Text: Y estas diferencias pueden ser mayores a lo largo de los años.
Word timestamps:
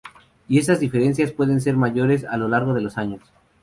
Y 0.47 0.57
estas 0.57 0.79
diferencias 0.79 1.31
pueden 1.31 1.61
ser 1.61 1.77
mayores 1.77 2.23
a 2.25 2.35
lo 2.37 2.47
largo 2.47 2.73
de 2.73 2.81
los 2.81 2.97
años. 2.97 3.21